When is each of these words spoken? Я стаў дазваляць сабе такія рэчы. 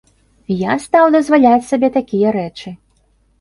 Я 0.71 0.77
стаў 0.85 1.05
дазваляць 1.15 1.67
сабе 1.67 1.91
такія 1.99 2.33
рэчы. 2.39 2.75